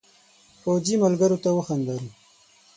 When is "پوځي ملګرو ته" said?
0.61-1.49